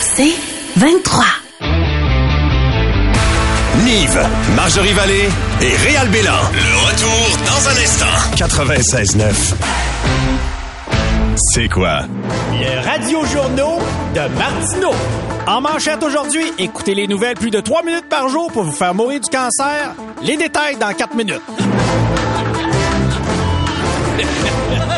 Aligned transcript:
C'est 0.00 0.34
23. 0.76 1.24
Nive, 3.84 4.20
Marjorie 4.54 4.92
Vallée 4.92 5.28
et 5.60 5.76
Réal 5.76 6.08
Bélan. 6.08 6.32
Le 6.52 6.86
retour 6.86 7.38
dans 7.44 7.68
un 7.68 7.76
instant. 7.82 8.06
96.9. 8.36 9.54
C'est 11.52 11.68
quoi? 11.68 12.00
Le 12.52 12.84
Radio 12.84 13.24
Journaux 13.26 13.78
de 14.14 14.20
Martineau. 14.38 14.94
En 15.46 15.60
manchette 15.60 16.02
aujourd'hui, 16.02 16.52
écoutez 16.58 16.94
les 16.94 17.06
nouvelles 17.06 17.36
plus 17.36 17.50
de 17.50 17.60
3 17.60 17.82
minutes 17.82 18.08
par 18.08 18.28
jour 18.28 18.50
pour 18.50 18.64
vous 18.64 18.72
faire 18.72 18.94
mourir 18.94 19.20
du 19.20 19.28
cancer. 19.28 19.94
Les 20.22 20.36
détails 20.36 20.76
dans 20.76 20.92
4 20.92 21.14
minutes. 21.14 21.42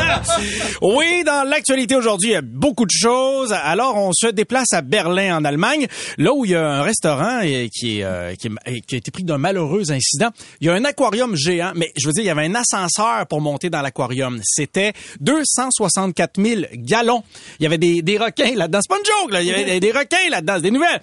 Oui, 0.83 1.23
dans 1.25 1.49
l'actualité 1.49 1.97
aujourd'hui, 1.97 2.31
il 2.31 2.33
y 2.33 2.37
a 2.37 2.43
beaucoup 2.43 2.85
de 2.85 2.91
choses. 2.91 3.53
Alors, 3.53 3.97
on 3.97 4.13
se 4.13 4.29
déplace 4.29 4.73
à 4.73 4.83
Berlin, 4.83 5.37
en 5.37 5.45
Allemagne, 5.45 5.87
là 6.19 6.33
où 6.33 6.45
il 6.45 6.53
y 6.53 6.55
a 6.55 6.65
un 6.65 6.83
restaurant 6.83 7.41
qui, 7.73 8.03
euh, 8.03 8.35
qui, 8.35 8.49
a 8.49 8.97
été 8.97 9.11
pris 9.11 9.25
d'un 9.25 9.39
malheureux 9.39 9.91
incident. 9.91 10.31
Il 10.61 10.67
y 10.67 10.71
a 10.71 10.75
un 10.75 10.85
aquarium 10.85 11.37
géant, 11.37 11.73
mais 11.75 11.93
je 11.97 12.07
veux 12.07 12.13
dire, 12.13 12.23
il 12.23 12.27
y 12.27 12.31
avait 12.31 12.47
un 12.47 12.55
ascenseur 12.55 13.27
pour 13.27 13.41
monter 13.41 13.71
dans 13.71 13.83
l'aquarium. 13.83 14.41
C'était 14.45 14.93
264 15.21 16.43
000 16.43 16.63
gallons. 16.75 17.23
Il 17.59 17.65
y 17.65 17.67
avait 17.67 17.79
des, 17.79 18.03
des 18.03 18.19
requins 18.19 18.55
là-dedans. 18.55 18.81
C'est 18.83 18.89
pas 18.89 18.99
une 18.99 19.23
joke, 19.23 19.33
là. 19.33 19.43
Il 19.43 19.49
y 19.49 19.53
avait 19.53 19.65
des, 19.65 19.81
des 19.81 19.93
requins 19.93 20.31
là-dedans. 20.31 20.55
C'est 20.57 20.63
des 20.63 20.71
nouvelles. 20.71 21.01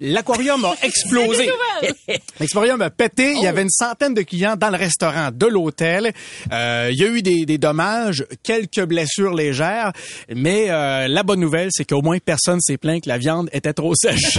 L'aquarium 0.00 0.64
a 0.64 0.74
explosé. 0.82 1.50
L'aquarium 2.40 2.80
a 2.80 2.88
pété. 2.88 3.32
Il 3.32 3.42
y 3.42 3.46
avait 3.46 3.62
une 3.62 3.70
centaine 3.70 4.14
de 4.14 4.22
clients 4.22 4.56
dans 4.56 4.70
le 4.70 4.78
restaurant 4.78 5.28
de 5.30 5.46
l'hôtel. 5.46 6.12
Euh, 6.52 6.88
il 6.90 6.98
y 6.98 7.04
a 7.04 7.08
eu 7.08 7.20
des, 7.20 7.44
des 7.44 7.58
dommages, 7.58 8.24
quelques 8.42 8.84
blessures 8.84 9.34
légères, 9.34 9.92
mais 10.34 10.70
euh, 10.70 11.06
la 11.06 11.22
bonne 11.22 11.40
nouvelle, 11.40 11.68
c'est 11.70 11.84
qu'au 11.84 12.00
moins 12.00 12.16
personne 12.18 12.60
s'est 12.60 12.78
plaint 12.78 13.02
que 13.02 13.08
la 13.08 13.18
viande 13.18 13.50
était 13.52 13.74
trop 13.74 13.94
sèche. 13.94 14.38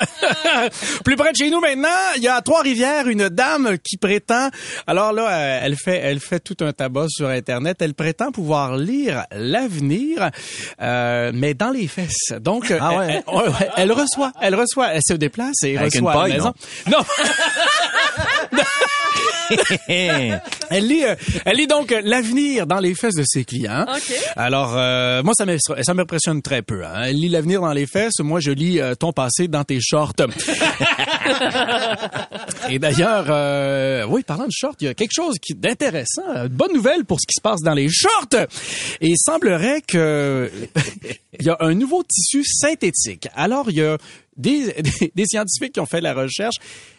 Plus 1.04 1.16
près 1.16 1.32
de 1.32 1.36
chez 1.36 1.50
nous 1.50 1.60
maintenant, 1.60 1.88
il 2.16 2.22
y 2.22 2.28
a 2.28 2.36
à 2.36 2.42
Trois-Rivières 2.42 3.08
une 3.08 3.28
dame 3.28 3.76
qui 3.82 3.96
prétend, 3.96 4.48
alors 4.86 5.12
là, 5.12 5.28
euh, 5.28 5.60
elle 5.62 5.76
fait, 5.76 5.98
elle 5.98 6.20
fait 6.20 6.40
tout 6.40 6.56
un 6.60 6.72
tabac 6.72 7.06
sur 7.08 7.28
Internet. 7.28 7.78
Elle 7.80 7.94
prétend 7.94 8.30
pouvoir 8.32 8.76
lire 8.76 9.24
l'avenir, 9.32 10.30
euh, 10.80 11.30
mais 11.34 11.54
dans 11.54 11.70
les 11.70 11.88
fesses. 11.88 12.32
Donc, 12.40 12.72
Ah 12.80 12.96
ouais? 12.98 13.22
elle, 13.76 13.92
reçoit, 13.92 14.32
elle 14.40 14.54
reçoit, 14.54 14.92
elle 14.92 15.02
se 15.06 15.14
déplace 15.14 15.62
et 15.64 15.76
Avec 15.76 15.94
reçoit 15.94 16.12
une 16.26 16.32
à 16.32 16.36
la 16.38 16.52
paille. 16.52 16.52
Non. 16.90 16.98
Elle 19.88 20.86
lit, 20.86 21.04
euh, 21.04 21.14
elle 21.44 21.56
lit 21.56 21.66
donc 21.66 21.90
euh, 21.92 22.00
l'avenir 22.04 22.66
dans 22.66 22.78
les 22.78 22.94
fesses 22.94 23.14
de 23.16 23.24
ses 23.26 23.44
clients. 23.44 23.84
OK. 23.88 24.14
Alors, 24.36 24.74
euh, 24.76 25.22
moi, 25.22 25.34
ça 25.36 25.46
me- 25.46 25.58
ça 25.58 25.94
m'impressionne 25.94 26.42
très 26.42 26.62
peu. 26.62 26.84
Hein. 26.84 27.02
Elle 27.06 27.16
lit 27.16 27.28
l'avenir 27.28 27.60
dans 27.60 27.72
les 27.72 27.86
fesses. 27.86 28.18
Moi, 28.20 28.40
je 28.40 28.50
lis 28.52 28.80
euh, 28.80 28.94
ton 28.94 29.12
passé 29.12 29.48
dans 29.48 29.64
tes 29.64 29.80
shorts. 29.80 30.14
Et 32.70 32.78
d'ailleurs, 32.78 33.26
euh, 33.28 34.04
oui, 34.08 34.22
parlant 34.22 34.46
de 34.46 34.52
shorts, 34.52 34.76
il 34.80 34.86
y 34.86 34.88
a 34.88 34.94
quelque 34.94 35.12
chose 35.14 35.36
d'intéressant, 35.56 36.22
une 36.34 36.48
bonne 36.48 36.72
nouvelle 36.72 37.04
pour 37.04 37.18
ce 37.20 37.26
qui 37.26 37.34
se 37.36 37.42
passe 37.42 37.60
dans 37.62 37.74
les 37.74 37.88
shorts. 37.90 38.46
Et 39.00 39.08
il 39.08 39.18
semblerait 39.18 39.82
que 39.82 40.50
il 41.38 41.46
y 41.46 41.50
a 41.50 41.56
un 41.60 41.74
nouveau 41.74 42.02
tissu 42.02 42.44
synthétique. 42.44 43.28
Alors, 43.34 43.70
il 43.70 43.76
y 43.76 43.82
a 43.82 43.96
des, 44.36 44.72
des, 45.00 45.12
des 45.14 45.26
scientifiques 45.26 45.74
qui 45.74 45.80
ont 45.80 45.86
fait 45.86 46.00
la 46.00 46.14
recherche. 46.14 46.56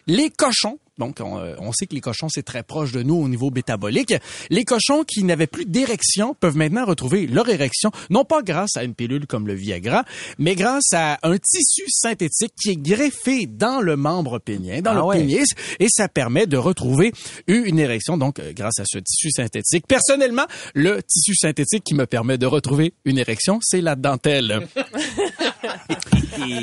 Les 0.07 0.29
cochons, 0.29 0.77
donc 1.01 1.17
on, 1.19 1.39
euh, 1.39 1.55
on 1.57 1.71
sait 1.71 1.87
que 1.87 1.95
les 1.95 1.99
cochons, 2.01 2.29
c'est 2.29 2.43
très 2.43 2.61
proche 2.61 2.91
de 2.91 3.01
nous 3.01 3.15
au 3.15 3.27
niveau 3.27 3.49
métabolique. 3.49 4.13
Les 4.51 4.63
cochons 4.65 5.03
qui 5.03 5.23
n'avaient 5.23 5.47
plus 5.47 5.65
d'érection 5.65 6.35
peuvent 6.39 6.55
maintenant 6.55 6.85
retrouver 6.85 7.25
leur 7.25 7.49
érection, 7.49 7.89
non 8.11 8.23
pas 8.23 8.43
grâce 8.43 8.77
à 8.77 8.83
une 8.83 8.93
pilule 8.93 9.25
comme 9.25 9.47
le 9.47 9.55
Viagra, 9.55 10.05
mais 10.37 10.53
grâce 10.53 10.93
à 10.93 11.17
un 11.23 11.39
tissu 11.39 11.85
synthétique 11.89 12.53
qui 12.61 12.69
est 12.69 12.75
greffé 12.75 13.47
dans 13.47 13.81
le 13.81 13.95
membre 13.95 14.37
pénien, 14.37 14.81
dans 14.83 14.91
Ah 14.91 14.95
le 14.95 15.01
ouais. 15.01 15.17
pénis, 15.17 15.49
et 15.79 15.87
ça 15.89 16.07
permet 16.07 16.45
de 16.45 16.57
retrouver 16.57 17.13
une 17.47 17.79
érection, 17.79 18.15
donc 18.19 18.37
euh, 18.37 18.53
grâce 18.55 18.77
à 18.79 18.83
ce 18.85 18.99
tissu 18.99 19.31
synthétique. 19.31 19.87
Personnellement, 19.87 20.45
le 20.75 21.01
tissu 21.01 21.33
synthétique 21.35 21.83
qui 21.83 21.95
me 21.95 22.05
permet 22.05 22.37
de 22.37 22.45
retrouver 22.45 22.93
une 23.05 23.17
érection, 23.17 23.57
c'est 23.63 23.81
la 23.81 23.95
dentelle. 23.95 24.67
Il 26.37 26.61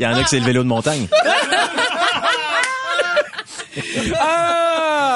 y 0.00 0.06
en 0.06 0.14
a 0.14 0.22
qui 0.24 0.30
c'est 0.30 0.40
le 0.40 0.46
vélo 0.46 0.64
de 0.64 0.68
montagne. 0.68 1.06
oh, 3.80 4.64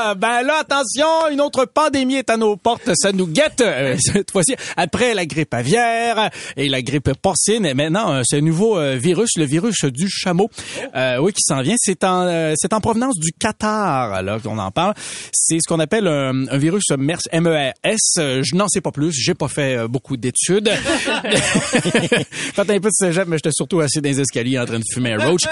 Ah, 0.04 0.16
ben 0.16 0.42
là, 0.42 0.56
attention, 0.62 1.28
une 1.30 1.40
autre 1.40 1.64
pandémie 1.64 2.16
est 2.16 2.28
à 2.28 2.36
nos 2.36 2.56
portes. 2.56 2.90
Ça 2.96 3.12
nous 3.12 3.28
guette 3.28 3.60
euh, 3.60 3.94
cette 4.00 4.32
fois-ci. 4.32 4.56
Après 4.76 5.14
la 5.14 5.26
grippe 5.26 5.54
aviaire 5.54 6.28
et 6.56 6.68
la 6.68 6.82
grippe 6.82 7.12
porcine, 7.22 7.64
et 7.64 7.72
maintenant, 7.72 8.12
euh, 8.12 8.22
ce 8.28 8.34
nouveau 8.34 8.76
euh, 8.76 8.96
virus, 8.96 9.30
le 9.36 9.44
virus 9.44 9.84
du 9.84 10.08
chameau, 10.10 10.50
euh, 10.96 11.18
oui, 11.18 11.32
qui 11.32 11.42
s'en 11.42 11.62
vient. 11.62 11.76
C'est 11.78 12.02
en, 12.02 12.26
euh, 12.26 12.54
c'est 12.56 12.72
en 12.72 12.80
provenance 12.80 13.16
du 13.16 13.30
Qatar, 13.38 14.24
là, 14.24 14.40
qu'on 14.42 14.58
en 14.58 14.72
parle. 14.72 14.94
C'est 15.32 15.58
ce 15.64 15.68
qu'on 15.68 15.78
appelle 15.78 16.08
un, 16.08 16.48
un 16.48 16.58
virus 16.58 16.82
MERS, 16.98 17.20
M-E-R-S. 17.30 18.14
Euh, 18.18 18.42
Je 18.42 18.56
n'en 18.56 18.66
sais 18.66 18.80
pas 18.80 18.90
plus. 18.90 19.12
J'ai 19.12 19.34
pas 19.34 19.46
fait 19.46 19.76
euh, 19.76 19.86
beaucoup 19.88 20.16
d'études. 20.16 20.68
fait 21.32 22.58
un 22.58 22.64
peu 22.64 22.80
de 22.80 22.88
cégep, 22.90 23.28
mais 23.28 23.36
j'étais 23.36 23.52
surtout 23.52 23.78
assis 23.78 24.00
dans 24.00 24.08
les 24.08 24.20
escaliers 24.20 24.58
en 24.58 24.64
train 24.64 24.80
de 24.80 24.84
fumer 24.92 25.12
un 25.12 25.24
roach. 25.24 25.42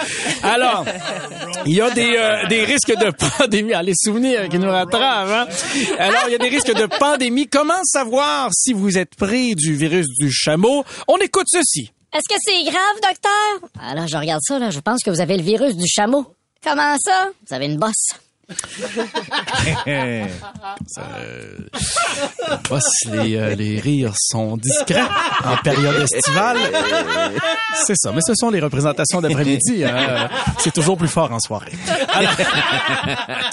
Alors, 0.42 0.84
il 1.66 1.74
y 1.74 1.80
a 1.80 1.90
des, 1.90 2.16
euh, 2.16 2.48
des 2.48 2.64
risques 2.64 2.96
de 2.98 3.10
pandémie. 3.38 3.74
Ah, 3.74 3.82
les 3.84 3.92
souvenirs 3.94 4.39
qui 4.48 4.58
nous 4.58 4.70
rattrapent. 4.70 5.28
Hein? 5.28 5.46
Alors, 5.98 6.22
il 6.26 6.32
y 6.32 6.34
a 6.34 6.38
des 6.38 6.48
risques 6.48 6.74
de 6.74 6.86
pandémie. 6.86 7.46
Comment 7.48 7.82
savoir 7.84 8.50
si 8.52 8.72
vous 8.72 8.98
êtes 8.98 9.14
pris 9.14 9.54
du 9.54 9.74
virus 9.74 10.06
du 10.18 10.30
chameau? 10.30 10.84
On 11.08 11.16
écoute 11.18 11.46
ceci. 11.48 11.92
Est-ce 12.12 12.28
que 12.28 12.40
c'est 12.44 12.62
grave, 12.64 12.94
docteur? 13.02 13.70
Ah 13.80 13.94
là, 13.94 14.06
je 14.06 14.16
regarde 14.16 14.40
ça, 14.42 14.58
là. 14.58 14.70
Je 14.70 14.80
pense 14.80 15.02
que 15.02 15.10
vous 15.10 15.20
avez 15.20 15.36
le 15.36 15.42
virus 15.42 15.76
du 15.76 15.86
chameau. 15.86 16.26
Comment 16.62 16.96
ça? 16.98 17.28
Vous 17.46 17.54
avez 17.54 17.66
une 17.66 17.78
bosse. 17.78 18.08
Boss, 22.68 22.84
les, 23.10 23.36
euh, 23.36 23.54
les 23.54 23.78
rires 23.80 24.12
sont 24.16 24.56
discrets 24.56 25.02
en 25.44 25.56
période 25.58 26.00
estivale. 26.02 26.58
C'est 27.86 27.96
ça, 27.96 28.12
mais 28.12 28.20
ce 28.26 28.34
sont 28.34 28.50
les 28.50 28.60
représentations 28.60 29.20
d'après-midi. 29.20 29.84
hein. 29.84 30.28
C'est 30.58 30.72
toujours 30.72 30.96
plus 30.96 31.08
fort 31.08 31.32
en 31.32 31.40
soirée. 31.40 31.72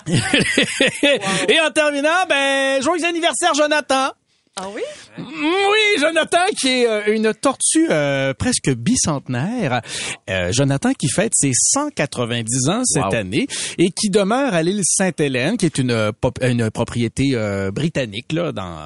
Et 1.48 1.60
en 1.62 1.72
terminant, 1.72 2.10
ben, 2.30 2.82
joyeux 2.82 3.06
anniversaire, 3.06 3.54
Jonathan. 3.54 4.12
Ah 4.60 4.66
oui? 4.74 4.82
Oui, 5.20 6.00
Jonathan 6.02 6.38
qui 6.60 6.68
est 6.82 6.88
euh, 6.88 7.14
une 7.14 7.32
tortue 7.34 7.88
euh, 7.92 8.34
presque 8.34 8.72
bicentenaire. 8.74 9.82
Euh, 10.30 10.52
Jonathan 10.52 10.94
qui 10.94 11.08
fête 11.10 11.32
ses 11.36 11.52
190 11.54 12.70
ans 12.70 12.82
cette 12.84 13.04
Wow. 13.04 13.14
année 13.16 13.48
et 13.78 13.90
qui 13.92 14.10
demeure 14.10 14.54
à 14.56 14.64
l'île 14.64 14.82
Sainte-Hélène, 14.84 15.58
qui 15.58 15.66
est 15.68 15.78
une, 15.78 15.92
euh, 15.92 16.12
une 16.42 16.72
propriété 16.72 17.32
euh, 17.34 17.70
britannique 17.72 18.32
là 18.34 18.52
dans 18.52 18.78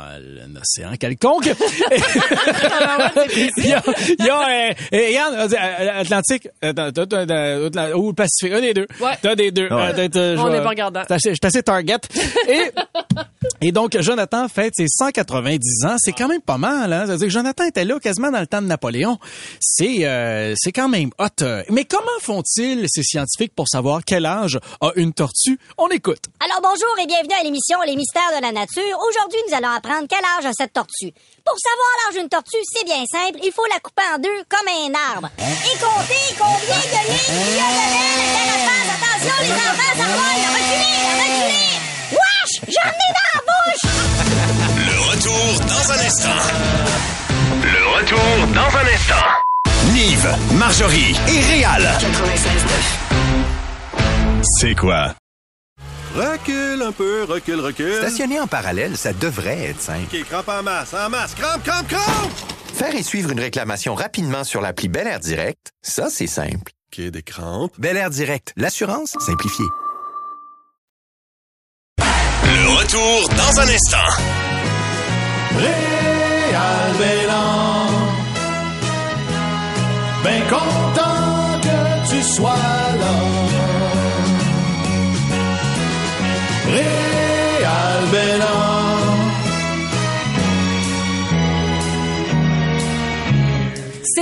l'océan 0.54 0.96
quelconque. 1.00 1.46
il 3.58 3.66
y 3.68 3.74
a, 3.74 3.82
il 4.92 5.12
y 5.14 5.18
a 5.18 5.98
Atlantique 6.00 6.50
ou 6.64 6.68
le 6.68 8.14
Pacifique, 8.14 8.54
un 8.54 8.62
des 8.62 8.74
deux. 8.74 8.88
Ouais. 9.00 9.12
T'as 9.22 9.36
des 9.36 9.52
deux. 9.52 9.68
Ouais. 9.70 10.10
Euh, 10.16 10.36
On 10.38 10.50
n'est 10.50 10.62
pas 10.62 10.70
regardant. 10.70 11.04
Je 11.10 11.18
suis 11.18 11.36
assez 11.44 11.64
target. 11.64 11.98
Et 12.50 12.72
et 13.62 13.72
donc, 13.72 13.96
Jonathan 14.00 14.48
fête 14.48 14.74
ses 14.76 14.88
190 14.88 15.61
ans. 15.86 15.96
C'est 16.00 16.12
quand 16.14 16.28
même 16.28 16.42
pas 16.42 16.58
mal, 16.58 16.92
hein? 16.94 17.06
Que 17.18 17.30
Jonathan 17.30 17.66
était 17.66 17.86
là 17.86 18.00
quasiment 18.00 18.32
dans 18.32 18.40
le 18.40 18.48
temps 18.48 18.62
de 18.62 18.68
Napoléon. 18.68 19.20
C'est, 19.60 20.06
euh, 20.06 20.54
c'est 20.58 20.72
quand 20.72 20.90
même 20.90 21.12
hot. 21.20 21.46
Mais 21.70 21.86
comment 21.86 22.20
font-ils, 22.22 22.86
ces 22.90 23.04
scientifiques, 23.04 23.54
pour 23.56 23.68
savoir 23.68 24.04
quel 24.06 24.26
âge 24.26 24.60
a 24.82 24.92
une 24.96 25.14
tortue? 25.14 25.60
On 25.78 25.88
écoute. 25.90 26.26
Alors 26.40 26.62
bonjour 26.62 26.96
et 27.02 27.08
bienvenue 27.08 27.36
à 27.40 27.44
l'émission 27.44 27.78
Les 27.86 27.96
mystères 27.96 28.32
de 28.38 28.42
la 28.42 28.52
nature. 28.52 28.98
Aujourd'hui, 29.10 29.40
nous 29.50 29.56
allons 29.56 29.70
apprendre 29.70 30.08
quel 30.10 30.24
âge 30.38 30.46
a 30.46 30.54
cette 30.54 30.74
tortue. 30.74 31.12
Pour 31.46 31.56
savoir 31.60 31.90
l'âge 32.06 32.20
d'une 32.20 32.30
tortue, 32.30 32.62
c'est 32.72 32.86
bien 32.86 33.04
simple. 33.12 33.40
Il 33.44 33.52
faut 33.52 33.66
la 33.74 33.80
couper 33.80 34.04
en 34.14 34.20
deux 34.20 34.44
comme 34.50 34.68
un 34.68 34.94
arbre. 35.14 35.30
Et 35.40 35.78
compter 35.78 36.36
combien 36.38 36.82
de 36.82 37.02
lignes 37.08 37.32
il 37.32 37.56
y 37.56 37.62
a 37.62 37.70
de 37.70 38.58
carapace. 38.66 38.90
Attention 38.98 39.38
les 39.42 39.52
enfants, 39.52 39.96
ça 39.98 40.08
vole. 40.12 40.42
Reculez, 40.56 41.02
reculez. 41.22 41.72
Wesh! 42.12 42.54
J'en 42.68 42.90
ai 42.90 43.10
Le 43.72 45.00
retour 45.12 45.66
dans 45.66 45.92
un 45.92 46.00
instant. 46.06 46.40
Le 47.64 47.88
retour 47.98 48.48
dans 48.54 48.78
un 48.78 48.86
instant. 48.94 49.26
Nive, 49.94 50.30
Marjorie 50.58 51.16
et 51.30 51.40
Réal. 51.54 51.84
96.9. 52.00 52.04
C'est 54.60 54.76
quoi? 54.76 55.14
Recule 56.16 56.82
un 56.82 56.92
peu, 56.92 57.24
recule, 57.24 57.62
recule. 57.62 57.96
Stationner 57.96 58.42
en 58.42 58.48
parallèle, 58.48 58.98
ça 58.98 59.14
devrait 59.14 59.70
être 59.70 59.80
simple. 59.82 60.14
OK, 60.14 60.24
crampe 60.26 60.50
en 60.50 60.64
masse, 60.64 60.94
en 60.94 61.10
masse, 61.10 61.34
crampe, 61.36 61.64
crampe, 61.64 61.88
crampe! 61.88 62.32
Faire 62.74 62.94
et 62.96 63.04
suivre 63.04 63.32
une 63.32 63.40
réclamation 63.40 63.96
rapidement 63.96 64.44
sur 64.44 64.60
l'appli 64.60 64.90
Bel 64.90 65.08
Air 65.08 65.22
Direct, 65.22 65.72
ça, 65.82 66.10
c'est 66.10 66.28
simple. 66.28 66.74
OK, 66.92 67.00
des 67.06 67.24
crampes. 67.24 67.72
Bel 67.78 67.96
Air 67.96 68.10
Direct, 68.10 68.52
l'assurance 68.58 69.14
simplifiée. 69.26 69.64
Le 72.62 72.70
retour 72.78 73.30
dans 73.30 73.60
un 73.60 73.68
instant. 73.68 73.98
Réal 75.58 76.92
Bélan, 77.00 77.88
ben 80.24 80.42
content 80.48 81.60
que 81.64 82.10
tu 82.10 82.24
sois 82.24 82.91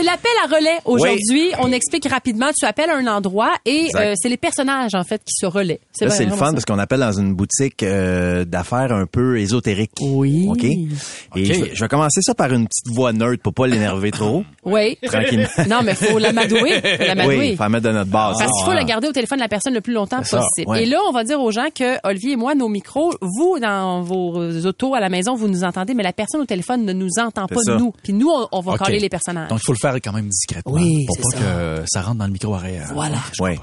l'appel 0.10 0.32
à 0.44 0.56
relais 0.56 0.78
aujourd'hui. 0.86 1.50
On 1.60 1.72
explique 1.72 2.08
rapidement. 2.08 2.48
Tu 2.58 2.66
appelles 2.66 2.90
à 2.90 2.96
un 2.98 3.08
endroit 3.08 3.52
et 3.66 3.90
euh, 3.96 4.14
c'est 4.16 4.30
les 4.30 4.38
personnages 4.38 4.96
en 4.96 5.04
fait 5.04 5.20
qui 5.24 5.34
se 5.36 5.46
relaient. 5.46 5.80
Là, 6.02 6.10
c'est 6.10 6.26
le 6.26 6.32
fun 6.32 6.48
ça. 6.48 6.52
parce 6.54 6.66
qu'on 6.66 6.80
appelle 6.80 7.00
dans 7.02 7.12
une 7.12 7.34
boutique 7.34 7.84
euh, 7.84 8.46
d'affaires 8.46 8.92
un 8.92 9.06
peu 9.06 9.40
ésotérique. 9.40 9.92
Oui. 10.02 10.48
OK? 10.50 10.64
Et 10.64 11.46
je, 11.46 11.54
vais- 11.54 11.72
je 11.74 11.80
vais 11.84 11.88
commencer 11.88 12.22
ça 12.22 12.34
par 12.34 12.52
une 12.54 12.68
petite 12.68 12.88
voix 12.94 13.14
neutre 13.14 13.42
pour 13.44 13.54
pas 13.54 13.68
l'énerver 13.68 14.12
trop. 14.12 14.44
Oui. 14.66 14.98
Tranquillement. 15.04 15.48
Non, 15.68 15.80
mais 15.84 15.96
faut 15.96 16.18
l'amadouer. 16.20 16.82
Faut 16.82 17.04
l'amadouer. 17.06 17.38
Oui, 17.38 17.56
faut 17.56 17.64
la 17.64 17.70
mettre 17.70 17.88
de 17.88 17.92
notre 17.94 18.12
base. 18.12 18.38
Parce 18.38 18.52
qu'il 18.52 18.66
faut 18.66 18.74
la 18.74 18.84
garder 18.84 19.08
au 19.08 19.12
téléphone 19.12 19.38
de 19.40 19.44
la 19.44 19.48
personne 19.50 19.74
le 19.74 19.82
plus 19.82 19.94
longtemps 19.94 20.24
ça, 20.24 20.38
possible. 20.38 20.70
ouais. 20.70 20.84
Et 20.84 20.86
là, 20.86 20.98
on 21.08 21.12
va 21.12 21.24
dire 21.24 21.40
aux 21.42 21.52
gens 21.52 21.68
que 21.74 21.96
Olivier 22.08 22.34
et 22.34 22.36
moi, 22.36 22.56
nos 22.56 22.68
micros, 22.70 23.14
vous, 23.22 23.58
dans 23.60 24.02
vos 24.02 24.34
autos 24.66 24.94
à 24.96 25.00
la 25.00 25.10
maison, 25.10 25.36
vous 25.36 25.48
nous 25.48 25.64
entendez, 25.64 25.94
mais 25.94 26.04
la 26.04 26.14
personne 26.14 26.42
au 26.42 26.46
téléphone 26.46 26.86
ne 26.86 26.94
nous 26.94 27.10
entend 27.20 27.46
C'est 27.50 27.56
pas, 27.56 27.62
ça. 27.62 27.78
nous. 27.78 27.94
Puis 28.04 28.14
nous, 28.14 28.30
on, 28.30 28.48
on 28.52 28.60
va 28.62 28.74
OK. 28.74 28.80
caler 28.86 29.00
les 29.00 29.10
personnages. 29.10 29.50
Donc, 29.50 29.60
il 29.62 29.66
faut 29.66 29.74
le 29.74 29.78
faire 29.80 29.99
quand 30.02 30.14
même 30.14 30.28
discrètement. 30.30 30.74
Oui, 30.74 31.06
Pour 31.06 31.16
c'est 31.16 31.22
pas 31.22 31.30
ça. 31.38 31.44
que 31.44 31.84
ça 31.88 32.02
rentre 32.02 32.18
dans 32.20 32.26
le 32.28 32.32
micro 32.34 32.54
arrière. 32.54 32.90
Voilà. 32.94 33.18
Ouais. 33.40 33.58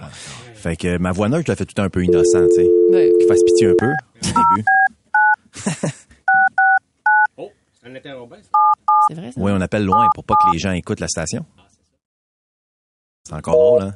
Fait 0.55 0.77
que 0.77 0.99
ma 0.99 1.13
voix 1.13 1.29
neutre, 1.29 1.45
je 1.47 1.53
la 1.53 1.57
fais 1.57 1.65
tout 1.67 1.81
un 1.81 1.89
peu 1.89 2.03
innocent, 2.05 2.47
tu 2.49 2.55
sais. 2.63 2.69
Ouais. 2.91 3.13
Qu'il 3.19 3.29
fasse 3.29 3.43
pitié 3.47 3.69
un 3.69 3.75
peu 3.79 3.87
au 3.87 4.23
début. 4.23 4.65
C'est 9.09 9.15
vrai, 9.15 9.31
ça? 9.33 9.41
Oui, 9.41 9.53
on 9.55 9.61
appelle 9.61 9.85
loin 9.85 10.09
pour 10.15 10.25
pas 10.25 10.35
que 10.35 10.53
les 10.53 10.59
gens 10.59 10.73
écoutent 10.73 11.01
la 11.01 11.09
station. 11.09 11.45
C'est 13.25 13.35
encore 13.35 13.55
drôle, 13.55 13.83
hein? 13.83 13.95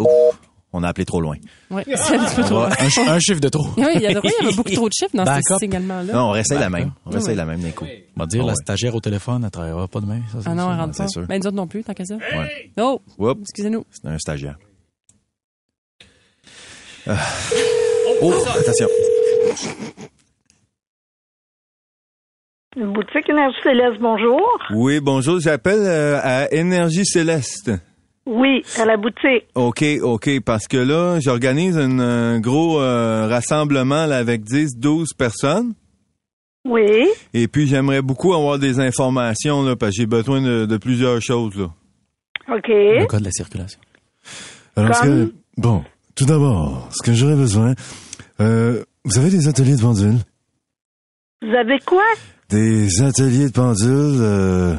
Ouf, 0.00 0.37
on 0.72 0.82
a 0.82 0.88
appelé 0.88 1.04
trop 1.04 1.20
loin. 1.20 1.36
Oui, 1.70 1.82
c'est 1.94 2.16
un 2.16 2.24
petit 2.24 2.34
peu 2.36 2.42
On 2.42 2.46
trop. 2.46 2.58
va- 2.60 2.66
Un, 2.78 2.90
ch- 2.90 3.08
un 3.08 3.18
chiffre 3.18 3.40
de 3.40 3.48
trop. 3.48 3.66
Oui, 3.76 3.84
il 3.94 4.00
y, 4.02 4.06
a, 4.06 4.10
oui, 4.20 4.30
il 4.40 4.44
y 4.44 4.46
avait 4.46 4.56
beaucoup 4.56 4.70
trop 4.70 4.88
de 4.88 4.92
chiffres 4.94 5.16
dans 5.16 5.24
Back 5.24 5.42
ce 5.46 5.54
up. 5.54 5.58
signalement-là. 5.60 6.12
Non, 6.12 6.20
on 6.28 6.30
réessaye 6.32 6.58
la 6.58 6.68
Ben, 6.70 6.78
même. 6.78 6.92
On 7.06 7.10
Oui. 7.10 7.16
réessaye 7.16 7.36
la 7.36 7.44
même 7.44 7.60
d'un 7.60 7.70
coup. 7.70 7.86
On 8.16 8.20
va 8.20 8.26
dire, 8.26 8.40
Ah 8.42 8.46
la 8.46 8.52
ouais. 8.52 8.56
stagiaire 8.62 8.94
au 8.94 9.00
téléphone, 9.00 9.42
elle 9.44 9.50
travaillera 9.50 9.88
pas 9.88 10.00
demain. 10.00 10.20
Ça, 10.32 10.38
Ah 10.46 10.54
non, 10.54 10.72
elle 10.72 10.78
rentre 10.80 10.96
pas. 10.98 11.08
sûr. 11.08 11.26
Ben, 11.26 11.40
nous 11.40 11.46
autres 11.46 11.56
non 11.56 11.66
plus, 11.66 11.82
tant 11.84 11.94
qu'à 11.94 12.04
ça. 12.04 12.16
Ouais. 12.16 12.70
Oh, 12.78 13.00
Oups, 13.18 13.40
excusez-nous. 13.42 13.84
c'est 13.90 14.06
un 14.08 14.18
stagiaire. 14.18 14.58
Ah. 17.06 17.16
Oh, 18.22 18.32
attention. 18.58 18.88
Boutique 22.76 23.28
Énergie 23.28 23.56
Céleste, 23.62 23.98
bonjour. 24.00 24.40
Oui, 24.72 25.00
bonjour, 25.00 25.40
j'appelle 25.40 25.80
euh, 25.80 26.20
à 26.22 26.52
Énergie 26.52 27.04
Céleste. 27.04 27.70
Oui, 28.30 28.62
à 28.76 28.84
la 28.84 28.98
boutique. 28.98 29.46
OK, 29.54 29.82
OK, 30.02 30.28
parce 30.44 30.66
que 30.68 30.76
là, 30.76 31.18
j'organise 31.18 31.78
un, 31.78 31.98
un 31.98 32.40
gros 32.40 32.78
euh, 32.78 33.26
rassemblement 33.26 34.04
là, 34.04 34.18
avec 34.18 34.44
10, 34.44 34.76
12 34.76 35.14
personnes. 35.16 35.72
Oui. 36.66 37.06
Et 37.32 37.48
puis, 37.48 37.66
j'aimerais 37.66 38.02
beaucoup 38.02 38.34
avoir 38.34 38.58
des 38.58 38.80
informations, 38.80 39.62
là, 39.62 39.76
parce 39.76 39.92
que 39.96 40.02
j'ai 40.02 40.06
besoin 40.06 40.42
de, 40.42 40.66
de 40.66 40.76
plusieurs 40.76 41.22
choses. 41.22 41.56
Là. 41.56 41.70
OK. 42.54 42.68
Le 42.68 43.06
code 43.06 43.20
de 43.20 43.24
la 43.24 43.30
circulation. 43.30 43.80
Alors, 44.76 44.94
ce 44.94 45.00
Comme- 45.00 45.28
que, 45.30 45.34
bon, 45.56 45.84
tout 46.14 46.26
d'abord, 46.26 46.86
ce 46.90 47.02
que 47.02 47.14
j'aurais 47.14 47.36
besoin, 47.36 47.74
euh, 48.42 48.84
vous 49.04 49.16
avez 49.18 49.30
des 49.30 49.48
ateliers 49.48 49.76
de 49.76 49.80
pendules? 49.80 50.18
Vous 51.40 51.54
avez 51.54 51.78
quoi? 51.78 52.04
Des 52.50 53.00
ateliers 53.02 53.46
de 53.46 53.52
pendules, 53.52 54.18
euh, 54.20 54.74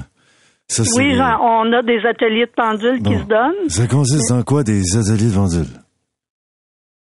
ça. 0.70 0.84
Oui, 0.96 1.16
genre, 1.16 1.40
on 1.42 1.74
a 1.74 1.82
des 1.82 2.00
ateliers 2.08 2.46
de 2.46 2.52
pendules 2.56 2.98
qui 3.02 3.16
Bon. 3.16 3.20
se 3.20 3.26
donnent. 3.26 3.70
Ça 3.70 3.88
consiste 3.88 4.32
en 4.32 4.44
quoi, 4.44 4.64
des 4.64 4.82
ateliers 4.98 5.30
de 5.30 5.36
pendules? 5.36 5.66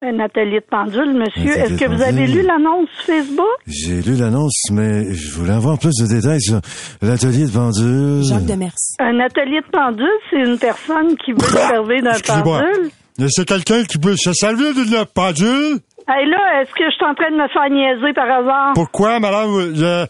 Un 0.07 0.19
atelier 0.21 0.61
de 0.61 0.67
pendules, 0.71 1.15
monsieur. 1.17 1.51
Est-ce 1.57 1.79
que 1.83 1.89
vous 1.89 2.03
avez 2.03 2.27
lu 2.27 2.43
l'annonce 2.43 2.89
Facebook? 3.07 3.47
J'ai 3.67 4.03
lu 4.03 4.17
l'annonce, 4.17 4.53
mais 4.71 5.15
je 5.15 5.33
voulais 5.33 5.55
avoir 5.55 5.79
plus 5.79 5.95
de 5.99 6.07
détails 6.07 6.43
sur 6.43 6.61
l'atelier 7.01 7.47
de 7.47 7.51
pendules. 7.53 8.23
Jacques 8.29 8.45
Demers. 8.45 8.75
Un 8.99 9.19
atelier 9.21 9.61
de 9.63 9.71
pendules, 9.73 10.19
c'est 10.29 10.41
une 10.41 10.59
personne 10.59 11.17
qui 11.25 11.33
veut 11.33 11.39
se 11.41 11.57
servir 11.57 12.03
d'un 12.03 12.21
pendule. 12.27 12.91
C'est 13.29 13.47
quelqu'un 13.49 13.85
qui 13.85 13.97
peut 13.97 14.17
se 14.17 14.33
servir 14.35 14.75
d'une 14.75 15.05
pendule? 15.15 15.79
Hey 16.07 16.29
là, 16.29 16.61
est-ce 16.61 16.73
que 16.75 16.85
je 16.85 16.95
suis 16.97 17.07
en 17.07 17.15
train 17.15 17.31
de 17.31 17.37
me 17.37 17.49
faire 17.49 17.71
niaiser 17.71 18.13
par 18.13 18.27
hasard? 18.31 18.73
Pourquoi, 18.75 19.19
madame? 19.21 19.75
Je... 19.75 20.05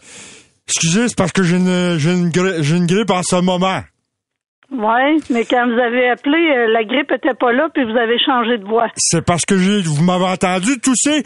Excusez, 0.67 1.09
c'est 1.09 1.17
parce 1.17 1.31
que 1.31 1.43
j'ai 1.43 1.57
une, 1.57 1.97
j'ai 1.97 2.11
une, 2.13 2.29
gri- 2.29 2.61
j'ai 2.63 2.75
une 2.77 2.85
grippe 2.87 3.11
en 3.11 3.21
ce 3.23 3.35
moment. 3.37 3.81
Oui, 4.71 5.21
mais 5.29 5.45
quand 5.45 5.65
vous 5.67 5.79
avez 5.79 6.09
appelé, 6.09 6.37
euh, 6.37 6.67
la 6.73 6.83
grippe 6.83 7.11
était 7.11 7.35
pas 7.39 7.51
là, 7.53 7.69
puis 7.73 7.83
vous 7.83 7.95
avez 7.97 8.17
changé 8.19 8.57
de 8.57 8.65
voix. 8.65 8.87
C'est 8.97 9.23
parce 9.23 9.45
que 9.45 9.57
j'ai, 9.59 9.81
vous 9.83 10.03
m'avez 10.03 10.25
entendu 10.25 10.79
tousser. 10.79 11.23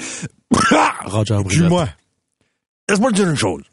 Roger. 1.06 1.38
Dis-moi. 1.46 1.86
Laisse-moi 2.90 3.12
te 3.12 3.16
dire 3.16 3.30
une 3.30 3.36
chose. 3.38 3.64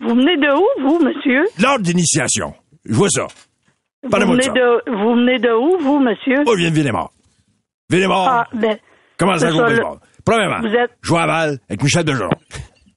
Vous 0.00 0.14
venez 0.14 0.36
de 0.36 0.52
où, 0.54 0.66
vous, 0.88 0.98
monsieur? 1.04 1.42
L'ordre 1.58 1.82
d'initiation. 1.82 2.54
Je 2.84 2.94
vois 2.94 3.08
ça. 3.10 3.26
Vous 4.04 4.10
Parlez-moi 4.10 4.36
de 4.36 4.42
venez 4.42 4.48
ça. 4.48 4.52
de, 4.52 4.90
vous 4.92 5.14
venez 5.16 5.38
de 5.40 5.52
où, 5.52 5.78
vous, 5.82 5.98
monsieur? 5.98 6.42
Oh, 6.46 6.52
je 6.54 6.60
viens 6.60 6.70
de 6.70 6.74
Villemort. 6.76 7.12
Villemort. 7.90 8.28
Ah, 8.30 8.46
ben, 8.54 8.76
Comment 9.18 9.38
ça, 9.38 9.50
je 9.50 9.56
le- 9.56 9.62
baseball? 9.64 9.98
Premièrement, 10.24 10.60
Vous 10.60 10.74
êtes... 10.74 10.90
je 11.02 11.08
joue 11.08 11.16
à 11.16 11.26
balle 11.26 11.58
avec 11.68 11.82
Michel 11.82 12.04
Dejeron. 12.04 12.30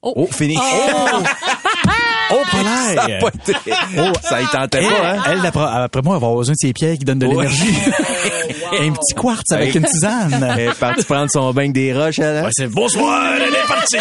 Oh, 0.01 0.27
fini. 0.31 0.55
Oh, 2.31 2.37
Polaire! 2.51 2.93
Ça 2.95 3.03
a 3.03 3.19
pas 3.19 3.27
été- 3.29 3.53
Oh, 3.97 4.11
ça 4.21 4.41
y 4.41 4.45
tentait 4.47 4.77
elle, 4.77 4.85
pas, 4.87 5.09
hein? 5.09 5.21
Elle, 5.29 5.45
après 5.45 6.01
moi, 6.03 6.15
elle 6.15 6.21
va 6.21 6.27
avoir 6.27 6.35
besoin 6.35 6.53
de 6.53 6.57
ses 6.57 6.71
pieds 6.73 6.97
qui 6.97 7.03
donnent 7.03 7.19
de 7.19 7.25
Ouais. 7.25 7.35
l'énergie. 7.47 7.73
Un 8.79 8.91
petit 8.93 9.13
quartz 9.15 9.51
avec 9.51 9.75
une 9.75 9.83
tisane. 9.83 10.47
Elle 10.55 10.67
est 10.69 10.79
partie 10.79 11.03
prendre 11.03 11.29
son 11.29 11.51
bain 11.53 11.61
avec 11.63 11.73
des 11.73 11.91
roches, 11.93 12.19
elle. 12.19 12.37
hein? 12.37 12.43
Ouais, 12.43 12.49
c'est 12.53 12.67
bonsoir, 12.67 13.33
elle 13.35 13.53
est 13.53 13.67
partie. 13.67 13.97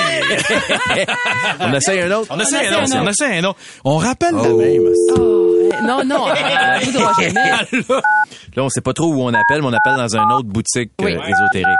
On 1.61 1.72
essaye 1.75 2.00
un 2.02 2.11
autre? 2.12 2.28
On 2.30 2.38
essaie 2.38 2.66
un 2.66 2.72
un 2.78 2.82
autre, 2.84 2.92
on 2.96 3.08
essaie 3.08 3.38
un 3.38 3.44
autre. 3.44 3.58
On 3.84 3.96
rappelle 3.96 4.34
la 4.34 4.42
Oh. 4.50 4.58
même. 4.58 5.87
Non, 5.87 6.04
non, 6.04 6.28
euh. 6.30 8.00
Là, 8.56 8.62
on 8.64 8.68
sait 8.68 8.80
pas 8.82 8.92
trop 8.92 9.06
où 9.12 9.22
on 9.22 9.28
appelle, 9.34 9.62
mais 9.62 9.66
on 9.68 9.72
appelle 9.72 9.96
dans 9.96 10.14
une 10.16 10.32
autre 10.32 10.49
boutique 10.49 10.90
Oui. 11.00 11.14
euh, 11.14 11.20
ésotérique. 11.26 11.78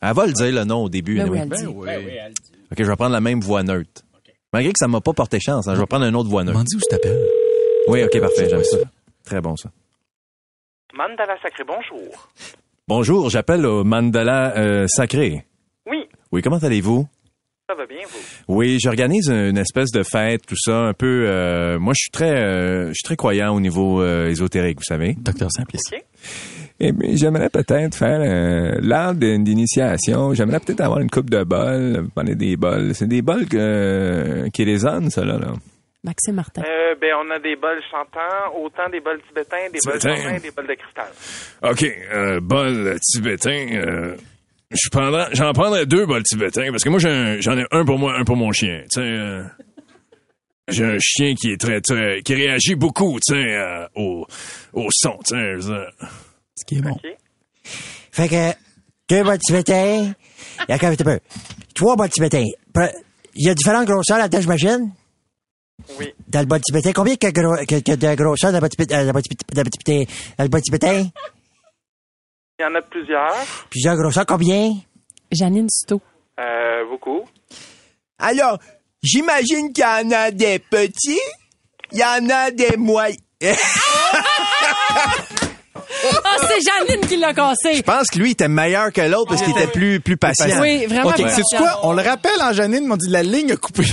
Elle 0.00 0.12
va 0.14 0.26
le 0.26 0.32
dire 0.32 0.52
le 0.52 0.64
nom 0.64 0.84
au 0.84 0.88
début. 0.88 1.16
Ben 1.16 1.24
anyway. 1.52 1.72
oui, 1.74 1.88
elle 2.24 2.32
dit. 2.32 2.40
OK, 2.70 2.78
je 2.78 2.84
vais 2.84 2.96
prendre 2.96 3.12
la 3.12 3.20
même 3.20 3.40
voix 3.40 3.62
neutre. 3.62 4.02
Malgré 4.52 4.72
que 4.72 4.78
ça 4.78 4.88
m'a 4.88 5.00
pas 5.00 5.12
porté 5.12 5.38
chance, 5.40 5.68
hein, 5.68 5.74
je 5.74 5.80
vais 5.80 5.86
prendre 5.86 6.04
une 6.06 6.16
autre 6.16 6.28
voix 6.28 6.44
neutre. 6.44 6.58
M'en 6.58 6.64
dis 6.64 6.76
où 6.76 6.80
je 6.80 6.84
t'appelle? 6.88 7.18
Oui, 7.88 8.02
OK, 8.02 8.20
parfait, 8.20 8.48
j'aime 8.48 8.64
ça. 8.64 8.78
Très 9.24 9.40
bon, 9.40 9.56
ça. 9.56 9.70
Mandala 10.94 11.36
Sacré, 11.42 11.64
bonjour. 11.66 12.28
Bonjour, 12.86 13.30
j'appelle 13.30 13.66
au 13.66 13.84
Mandala 13.84 14.56
euh, 14.56 14.86
Sacré. 14.88 15.44
Oui, 15.86 16.06
Oui, 16.32 16.42
comment 16.42 16.58
allez-vous? 16.58 17.06
ça 17.68 17.74
va 17.74 17.84
bien, 17.84 17.98
vous? 18.08 18.18
Oui, 18.48 18.78
j'organise 18.80 19.28
une 19.28 19.58
espèce 19.58 19.90
de 19.90 20.02
fête, 20.02 20.46
tout 20.46 20.56
ça, 20.58 20.78
un 20.84 20.94
peu. 20.94 21.26
euh, 21.28 21.78
moi, 21.78 21.92
je 21.94 22.00
suis 22.04 22.10
très, 22.10 22.42
euh, 22.42 22.88
je 22.88 22.94
suis 22.94 23.02
très 23.04 23.16
croyant 23.16 23.54
au 23.54 23.60
niveau 23.60 24.00
euh, 24.00 24.28
ésotérique, 24.30 24.78
vous 24.78 24.84
savez. 24.84 25.14
Docteur 25.18 25.50
Simplice. 25.52 25.82
OK. 25.92 26.02
Eh 26.80 26.92
bien, 26.92 27.10
j'aimerais 27.16 27.48
peut-être 27.50 27.96
faire 27.96 28.20
euh, 28.22 29.12
d'une- 29.14 29.42
d'initiation. 29.42 30.32
J'aimerais 30.34 30.60
peut-être 30.60 30.80
avoir 30.80 31.00
une 31.00 31.10
coupe 31.10 31.28
de 31.28 31.42
bols. 31.42 32.02
Vous 32.04 32.10
parlez 32.10 32.36
des 32.36 32.56
bols. 32.56 32.94
C'est 32.94 33.08
des 33.08 33.20
bols 33.22 33.46
que- 33.48 34.48
qui 34.52 34.62
résonnent, 34.64 35.10
ça, 35.10 35.24
là. 35.24 35.38
là. 35.38 35.54
Maxime 36.04 36.36
Martin. 36.36 36.62
Euh, 36.62 36.94
ben, 37.00 37.10
on 37.20 37.30
a 37.32 37.40
des 37.40 37.56
bols 37.56 37.80
chantants, 37.90 38.56
autant 38.62 38.88
des 38.90 39.00
bols 39.00 39.20
tibétains, 39.26 39.66
des 39.72 39.80
bols 39.84 39.98
Tibétains. 39.98 40.16
chantants 40.22 40.36
et 40.36 40.40
des 40.40 40.50
bols 40.52 40.66
de 40.68 40.74
cristal. 40.74 41.08
OK, 41.64 41.96
euh, 42.14 42.40
bol 42.40 42.96
tibétain. 43.00 43.66
euh, 43.72 44.14
je 44.70 44.88
prendrais- 44.90 45.28
j'en 45.32 45.52
prendrais 45.52 45.84
deux 45.86 46.06
bols 46.06 46.22
tibétains 46.22 46.70
parce 46.70 46.84
que 46.84 46.88
moi, 46.90 47.00
j'ai 47.00 47.08
un- 47.08 47.40
j'en 47.40 47.58
ai 47.58 47.64
un 47.72 47.84
pour 47.84 47.98
moi, 47.98 48.14
un 48.16 48.24
pour 48.24 48.36
mon 48.36 48.52
chien. 48.52 48.82
Tu 48.82 49.00
sais, 49.00 49.06
euh, 49.06 49.42
j'ai 50.68 50.84
un 50.84 50.98
chien 51.00 51.34
qui 51.34 51.50
est 51.50 51.60
très, 51.60 51.80
très, 51.80 52.20
qui 52.22 52.34
réagit 52.36 52.76
beaucoup, 52.76 53.18
tu 53.26 53.34
sais, 53.34 53.56
euh, 53.56 53.84
au, 53.96 54.24
au 54.74 54.86
son, 54.92 55.18
tu 55.26 55.34
sais. 55.34 55.72
Ce 56.58 56.64
qui 56.64 56.78
est 56.78 56.80
bon. 56.80 56.96
Fait 58.10 58.28
que, 58.28 58.52
deux 59.08 59.22
bols 59.22 59.38
tibétains. 59.38 60.12
Il 60.60 60.70
y 60.70 60.72
a 60.72 60.78
quand 60.78 60.88
même 60.88 60.96
un 60.98 61.04
peu. 61.04 61.20
Trois 61.74 61.96
bols 61.96 62.10
tibétains. 62.10 62.44
Il 63.34 63.46
y 63.46 63.50
a 63.50 63.54
différentes 63.54 63.86
grosseurs 63.86 64.18
là-dedans, 64.18 64.40
j'imagine? 64.40 64.92
Oui. 65.98 66.12
Dans 66.26 66.40
le 66.40 66.46
bas 66.46 66.58
tibétain, 66.58 66.92
combien 66.92 67.16
que, 67.16 67.28
gros, 67.28 67.56
que, 67.64 67.80
que 67.80 67.94
de 67.94 68.14
grosseur 68.14 68.50
dans 68.50 68.58
le 68.58 68.62
bas 68.62 68.68
tibétain? 68.68 69.00
Dans 69.02 69.06
le 69.06 69.12
bas 69.12 69.22
tibétain? 69.22 70.04
Dans 70.36 70.44
le 70.44 70.50
bas 70.50 70.60
tibétain? 70.60 71.06
Il 72.58 72.62
y 72.62 72.64
en 72.64 72.74
a 72.74 72.82
plusieurs. 72.82 73.36
Plusieurs 73.70 73.96
grosseurs, 73.96 74.26
combien? 74.26 74.74
Janine 75.30 75.68
Suto. 75.70 76.00
Euh, 76.40 76.84
beaucoup. 76.88 77.22
Alors, 78.18 78.58
j'imagine 79.02 79.72
qu'il 79.72 79.84
y 79.84 79.86
en 79.86 80.10
a 80.10 80.32
des 80.32 80.58
petits, 80.58 81.20
il 81.92 81.98
y 81.98 82.04
en 82.04 82.28
a 82.28 82.50
des 82.50 82.76
moyens. 82.76 83.18
Ah, 86.24 86.36
c'est 86.40 86.60
Janine 86.60 87.06
qui 87.06 87.16
l'a 87.16 87.32
cassé. 87.34 87.74
Je 87.76 87.82
pense 87.82 88.08
que 88.08 88.18
lui 88.18 88.32
était 88.32 88.48
meilleur 88.48 88.92
que 88.92 89.00
l'autre 89.02 89.28
parce 89.30 89.42
qu'il 89.42 89.50
était 89.56 89.66
plus, 89.66 90.00
plus 90.00 90.16
patient. 90.16 90.60
Oui, 90.60 90.86
vraiment 90.86 91.08
OK, 91.08 91.14
plus 91.16 91.24
c'est 91.30 91.42
patient. 91.50 91.58
quoi? 91.58 91.80
On 91.82 91.92
le 91.92 92.02
rappelle 92.02 92.40
en 92.42 92.52
Janine, 92.52 92.86
m'ont 92.86 92.96
dit 92.96 93.08
la 93.08 93.22
ligne 93.22 93.52
a 93.52 93.56
coupé. 93.56 93.82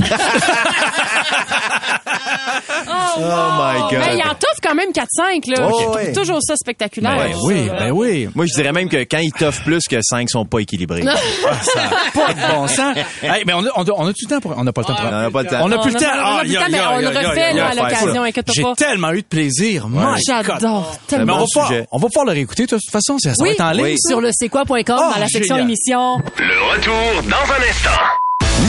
Oh, 3.17 3.21
my 3.21 3.79
God. 3.81 3.99
Ben, 4.05 4.13
il 4.17 4.21
en 4.23 4.33
t'offre 4.35 4.59
quand 4.61 4.75
même 4.75 4.89
4-5, 4.91 5.49
là. 5.49 5.67
Oh, 5.69 5.77
Je 5.77 5.83
trouve 5.83 5.95
ouais. 5.95 6.11
toujours 6.13 6.39
ça 6.41 6.55
spectaculaire. 6.55 7.15
Ben 7.17 7.35
oui, 7.43 7.69
ben 7.77 7.91
oui. 7.91 8.29
Moi, 8.35 8.45
je 8.47 8.53
dirais 8.53 8.71
même 8.71 8.89
que 8.89 8.97
quand 8.97 9.19
il 9.19 9.31
t'offre 9.31 9.63
plus 9.63 9.83
que 9.89 9.97
5, 10.01 10.21
ils 10.27 10.29
sont 10.29 10.45
pas 10.45 10.59
équilibrés. 10.59 11.01
Pas 11.01 12.33
de 12.33 12.53
bon 12.55 12.67
sens. 12.67 12.95
Hey, 13.21 13.43
mais 13.45 13.53
on 13.53 13.65
a, 13.65 13.69
on 13.75 13.83
a, 13.83 13.91
on 13.95 14.07
a 14.07 14.13
du 14.13 14.25
temps 14.25 14.39
pour, 14.39 14.53
on 14.57 14.63
n'a 14.63 14.73
pas 14.73 14.81
le 14.81 14.85
temps 14.87 14.95
pour. 14.95 15.05
On 15.05 15.11
n'a 15.11 15.31
pas 15.31 15.41
le 15.43 15.47
temps. 15.49 15.59
On 15.63 15.67
n'a 15.69 15.77
plus 15.79 15.93
le 15.93 15.99
temps. 15.99 16.05
a- 16.05 16.15
on 16.15 16.19
a 16.19 16.37
Ah, 16.37 16.39
plus 16.41 16.49
le 16.49 16.55
temps, 16.59 16.65
mais 16.69 16.77
y 16.77 16.81
a- 16.81 16.91
on 16.91 16.99
le 16.99 17.07
refait, 17.07 17.53
là, 17.53 17.67
à 17.67 17.73
l'occasion, 17.75 18.23
inquiète-toi 18.23 18.53
J'ai 18.77 18.85
tellement 18.85 19.11
eu 19.11 19.21
de 19.21 19.27
plaisir. 19.27 19.87
My 19.89 20.21
J'adore 20.25 20.97
tellement. 21.07 21.25
Mais 21.25 21.31
on 21.33 21.37
va, 21.37 21.43
pouvoir, 21.45 21.67
sujet. 21.67 21.87
on 21.91 21.97
va 21.97 22.07
pouvoir 22.07 22.25
le 22.25 22.31
réécouter 22.33 22.63
de 22.65 22.69
toute 22.69 22.91
façon. 22.91 23.17
Ça, 23.19 23.33
ça 23.33 23.43
va 23.43 23.49
être 23.49 23.61
en 23.61 23.71
ligne. 23.71 23.97
Sur 23.97 24.21
le 24.21 24.29
c'est 24.33 24.49
quoi.com 24.49 24.73
Oh, 24.97 25.13
dans 25.13 25.19
la 25.19 25.27
section 25.27 25.57
émission. 25.57 26.17
Le 26.37 26.71
retour 26.73 27.23
dans 27.23 27.53
un 27.53 27.69
instant. 27.69 28.01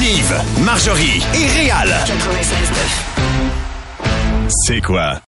Nive, 0.00 0.34
Marjorie 0.64 1.22
et 1.34 1.60
Réal. 1.62 1.94
C'est 4.66 4.80
quoi? 4.80 5.20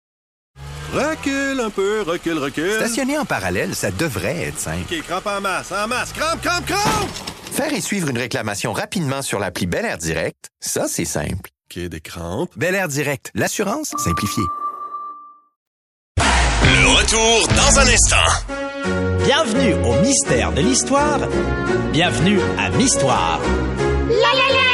Recule 0.95 1.61
un 1.61 1.69
peu, 1.69 2.01
recule, 2.01 2.39
recule. 2.39 2.73
Stationner 2.73 3.19
en 3.19 3.27
parallèle, 3.27 3.75
ça 3.75 3.91
devrait 3.91 4.45
être 4.45 4.59
simple. 4.59 4.87
OK, 4.91 5.03
crampe 5.03 5.27
en 5.27 5.43
masse, 5.43 5.73
en 5.73 5.87
masse. 5.87 6.15
Crampe, 6.15 6.41
crampe, 6.41 6.65
crampe! 6.65 7.11
Faire 7.53 7.71
et 7.75 7.83
suivre 7.83 8.09
une 8.09 8.17
réclamation 8.17 8.73
rapidement 8.73 9.21
sur 9.21 9.39
l'appli 9.39 9.67
Bel 9.67 9.85
Air 9.85 9.99
Direct, 9.99 10.49
ça, 10.59 10.89
c'est 10.89 11.05
simple. 11.05 11.51
OK, 11.71 11.79
des 11.79 12.01
crampes. 12.01 12.51
Bel 12.57 12.75
Air 12.75 12.89
Direct, 12.89 13.31
l'assurance 13.35 13.93
simplifiée. 13.99 14.43
Le 16.17 16.97
retour 16.97 17.47
dans 17.49 17.79
un 17.79 17.89
instant. 17.89 19.27
Bienvenue 19.27 19.75
au 19.85 20.01
mystère 20.01 20.53
de 20.53 20.63
l'histoire. 20.63 21.21
Bienvenue 21.93 22.41
à 22.59 22.71
Mistoire. 22.71 23.39
Ça 23.43 24.66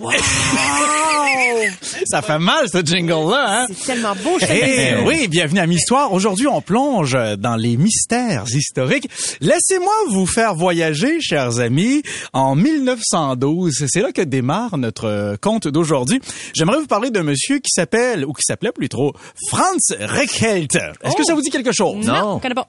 commence. 0.00 0.14
Ça 2.06 2.22
fait 2.22 2.38
mal, 2.38 2.66
ce 2.72 2.78
jingle-là, 2.84 3.62
hein? 3.62 3.66
C'est 3.68 3.86
tellement 3.92 4.14
beau, 4.16 4.38
je 4.40 4.46
Eh 4.46 4.94
te 5.02 5.06
oui, 5.06 5.28
bienvenue 5.28 5.60
à 5.60 5.66
Histoire. 5.66 6.12
Aujourd'hui, 6.12 6.46
on 6.46 6.60
plonge 6.62 7.16
dans 7.38 7.56
les 7.56 7.76
mystères 7.76 8.44
historiques. 8.48 9.08
Laissez-moi 9.40 9.92
vous 10.08 10.26
faire 10.26 10.54
voyager, 10.54 11.20
chers 11.20 11.60
amis, 11.60 12.02
en 12.32 12.54
1912. 12.56 13.84
C'est 13.88 14.00
là 14.00 14.12
que 14.12 14.22
démarre 14.22 14.78
notre 14.78 15.36
conte 15.40 15.68
d'aujourd'hui. 15.68 16.20
J'aimerais 16.54 16.78
vous 16.80 16.86
parler 16.86 17.10
d'un 17.10 17.22
monsieur 17.22 17.58
qui 17.58 17.70
s'appelle, 17.70 18.24
ou 18.24 18.32
qui 18.32 18.42
s'appelait 18.44 18.72
plus 18.72 18.88
trop, 18.88 19.12
Franz 19.48 19.94
Reichelt. 20.00 20.74
Est-ce 20.76 21.14
que 21.16 21.22
Oh. 21.22 21.24
ça 21.24 21.34
vous 21.34 21.42
dit 21.42 21.50
quelque 21.50 21.72
chose? 21.72 22.04
Non, 22.06 22.38
pas. 22.40 22.68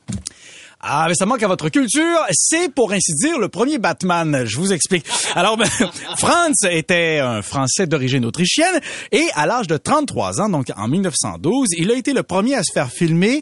Ah, 0.83 1.05
mais 1.07 1.15
ça 1.15 1.25
manque 1.25 1.43
à 1.43 1.47
votre 1.47 1.69
culture. 1.69 2.19
C'est, 2.31 2.73
pour 2.73 2.91
ainsi 2.91 3.13
dire, 3.13 3.37
le 3.39 3.49
premier 3.49 3.77
Batman. 3.77 4.43
Je 4.45 4.57
vous 4.57 4.73
explique. 4.73 5.05
Alors, 5.35 5.57
ben, 5.57 5.67
Franz 6.17 6.67
était 6.69 7.19
un 7.19 7.41
Français 7.41 7.85
d'origine 7.87 8.25
autrichienne 8.25 8.79
et 9.11 9.27
à 9.35 9.45
l'âge 9.45 9.67
de 9.67 9.77
33 9.77 10.41
ans, 10.41 10.49
donc 10.49 10.67
en 10.75 10.87
1912, 10.87 11.67
il 11.77 11.91
a 11.91 11.95
été 11.95 12.13
le 12.13 12.23
premier 12.23 12.55
à 12.55 12.63
se 12.63 12.71
faire 12.73 12.89
filmer 12.89 13.41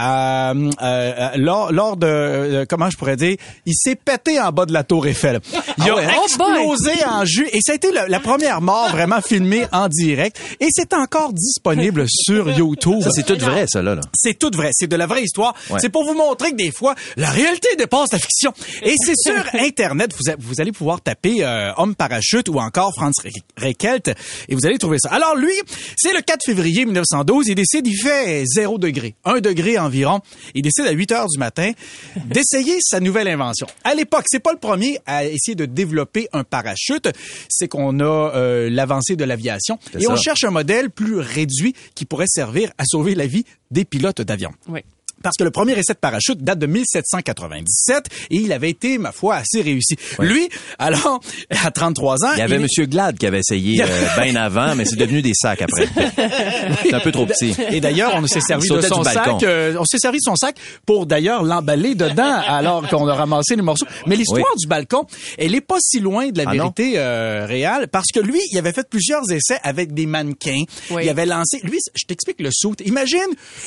euh, 0.00 0.70
euh, 0.82 1.28
lors, 1.36 1.72
lors 1.72 1.96
de, 1.96 2.06
euh, 2.06 2.64
comment 2.68 2.90
je 2.90 2.96
pourrais 2.96 3.16
dire, 3.16 3.36
il 3.66 3.74
s'est 3.76 3.96
pété 3.96 4.40
en 4.40 4.50
bas 4.50 4.66
de 4.66 4.72
la 4.72 4.82
tour 4.84 5.06
Eiffel. 5.06 5.40
Il 5.52 5.60
Ah 5.78 5.84
a 5.84 5.94
ouais, 5.94 6.04
hein? 6.04 6.10
explosé 6.24 6.92
en 7.06 7.24
jus 7.24 7.48
et 7.52 7.60
ça 7.64 7.72
a 7.72 7.74
été 7.74 7.92
la, 7.92 8.08
la 8.08 8.20
première 8.20 8.60
mort 8.60 8.88
vraiment 8.90 9.20
filmée 9.20 9.66
en 9.72 9.88
direct 9.88 10.40
et 10.60 10.66
c'est 10.70 10.92
encore 10.94 11.32
disponible 11.32 12.06
sur 12.08 12.50
YouTube. 12.58 13.02
Ça, 13.02 13.10
c'est 13.10 13.24
tout 13.26 13.38
vrai, 13.38 13.66
ça, 13.68 13.82
là. 13.82 13.94
là. 13.94 14.00
C'est 14.14 14.38
tout 14.38 14.50
vrai. 14.54 14.70
C'est 14.72 14.88
de 14.88 14.96
la 14.96 15.06
vraie 15.06 15.22
histoire. 15.22 15.54
Ouais. 15.70 15.78
C'est 15.80 15.88
pour 15.90 16.04
vous 16.04 16.14
montrer 16.14 16.50
que 16.50 16.56
des 16.56 16.70
fois, 16.80 16.94
la 17.16 17.30
réalité 17.30 17.68
dépasse 17.78 18.08
la 18.12 18.18
fiction. 18.18 18.52
Et 18.82 18.94
c'est 19.04 19.14
sur 19.16 19.44
Internet, 19.54 20.12
vous, 20.18 20.30
a- 20.30 20.36
vous 20.38 20.60
allez 20.60 20.72
pouvoir 20.72 21.00
taper 21.00 21.44
euh, 21.44 21.70
homme 21.76 21.94
parachute 21.94 22.48
ou 22.48 22.58
encore 22.58 22.90
Franz 22.96 23.12
Re- 23.24 23.42
Reichelt 23.56 24.08
et 24.48 24.54
vous 24.54 24.66
allez 24.66 24.78
trouver 24.78 24.98
ça. 24.98 25.10
Alors 25.10 25.36
lui, 25.36 25.52
c'est 25.96 26.12
le 26.12 26.20
4 26.22 26.44
février 26.44 26.84
1912. 26.84 27.46
Il 27.48 27.54
décide, 27.54 27.86
il 27.86 27.96
fait 27.96 28.44
0 28.46 28.78
degré, 28.78 29.14
1 29.24 29.40
degré 29.40 29.78
environ. 29.78 30.20
Il 30.54 30.62
décide 30.62 30.86
à 30.86 30.90
8 30.92 31.12
heures 31.12 31.26
du 31.28 31.38
matin 31.38 31.70
d'essayer 32.24 32.78
sa 32.80 32.98
nouvelle 33.00 33.28
invention. 33.28 33.66
À 33.84 33.94
l'époque, 33.94 34.24
c'est 34.28 34.40
pas 34.40 34.52
le 34.52 34.58
premier 34.58 34.98
à 35.06 35.24
essayer 35.26 35.54
de 35.54 35.66
développer 35.66 36.28
un 36.32 36.44
parachute. 36.44 37.08
C'est 37.48 37.68
qu'on 37.68 38.00
a 38.00 38.04
euh, 38.34 38.68
l'avancée 38.70 39.16
de 39.16 39.24
l'aviation 39.24 39.78
et 39.98 40.06
on 40.08 40.16
cherche 40.16 40.44
un 40.44 40.50
modèle 40.50 40.90
plus 40.90 41.18
réduit 41.18 41.74
qui 41.94 42.04
pourrait 42.06 42.26
servir 42.28 42.70
à 42.78 42.84
sauver 42.86 43.14
la 43.14 43.26
vie 43.26 43.44
des 43.70 43.84
pilotes 43.84 44.20
d'avion. 44.22 44.50
Oui. 44.68 44.80
Parce 45.22 45.36
que 45.36 45.44
le 45.44 45.50
premier 45.50 45.72
essai 45.78 45.92
de 45.92 45.98
parachute 45.98 46.42
date 46.42 46.58
de 46.58 46.66
1797 46.66 48.06
et 48.30 48.36
il 48.36 48.52
avait 48.52 48.70
été, 48.70 48.98
ma 48.98 49.12
foi, 49.12 49.36
assez 49.36 49.60
réussi. 49.62 49.96
Lui, 50.18 50.48
alors, 50.78 51.20
à 51.64 51.70
33 51.70 52.24
ans... 52.24 52.32
Il 52.34 52.38
y 52.38 52.42
avait 52.42 52.56
il- 52.56 52.62
Monsieur 52.62 52.86
Glad 52.86 53.18
qui 53.18 53.26
avait 53.26 53.40
essayé 53.40 53.82
euh, 53.82 53.86
bien 54.22 54.34
avant, 54.36 54.74
mais 54.74 54.84
c'est 54.84 54.96
devenu 54.96 55.22
des 55.22 55.32
sacs 55.34 55.62
après. 55.62 55.86
C'est 56.82 56.94
un 56.94 57.00
peu 57.00 57.12
trop 57.12 57.26
petit. 57.26 57.54
Et 57.70 57.80
d'ailleurs, 57.80 58.12
on 58.16 58.26
s'est 58.26 58.40
servi 58.40 58.68
de 58.68 58.80
son 58.80 59.02
sac. 59.04 59.42
euh, 59.42 59.74
on 59.78 59.84
s'est 59.84 59.98
servi 59.98 60.18
de 60.18 60.22
son 60.24 60.36
sac 60.36 60.56
pour 60.86 61.06
d'ailleurs 61.06 61.42
l'emballer 61.42 61.94
dedans 61.94 62.40
alors 62.46 62.86
qu'on 62.88 63.06
a 63.08 63.14
ramassé 63.14 63.56
les 63.56 63.62
morceaux. 63.62 63.86
Mais 64.06 64.16
l'histoire 64.16 64.40
Oui. 64.54 64.60
du 64.60 64.66
balcon, 64.66 65.06
elle 65.38 65.54
est 65.54 65.60
pas 65.60 65.76
si 65.80 66.00
loin 66.00 66.28
de 66.28 66.38
la 66.38 66.44
Ah 66.48 66.52
vérité 66.52 66.92
euh, 66.96 67.46
réelle 67.46 67.88
parce 67.88 68.08
que 68.14 68.20
lui, 68.20 68.40
il 68.52 68.58
avait 68.58 68.72
fait 68.72 68.88
plusieurs 68.88 69.22
essais 69.30 69.58
avec 69.62 69.92
des 69.94 70.06
mannequins. 70.06 70.62
Oui. 70.90 71.02
Il 71.04 71.08
avait 71.08 71.26
lancé. 71.26 71.60
Lui, 71.62 71.78
je 71.94 72.04
t'explique 72.06 72.40
le 72.40 72.50
saut. 72.52 72.74
Imagine 72.84 73.18